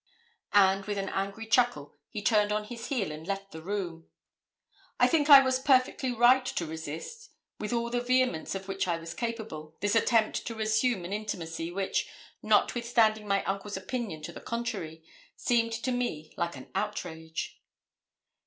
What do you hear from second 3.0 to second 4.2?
and left the room.